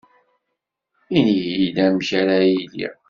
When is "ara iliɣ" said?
2.19-2.93